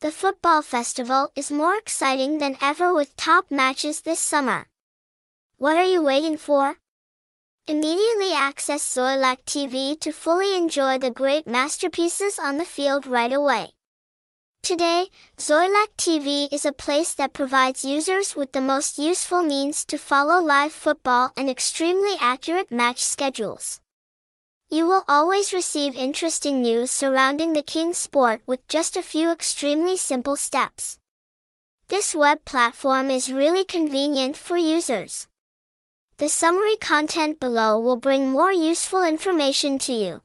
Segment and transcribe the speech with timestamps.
[0.00, 4.66] The football festival is more exciting than ever with top matches this summer.
[5.58, 6.76] What are you waiting for?
[7.66, 13.72] Immediately access Xoilac TV to fully enjoy the great masterpieces on the field right away.
[14.62, 19.98] Today, Xoilac TV is a place that provides users with the most useful means to
[19.98, 23.82] follow live football and extremely accurate match schedules.
[24.72, 29.96] You will always receive interesting news surrounding the king sport with just a few extremely
[29.96, 31.00] simple steps.
[31.88, 35.26] This web platform is really convenient for users.
[36.18, 40.22] The summary content below will bring more useful information to you.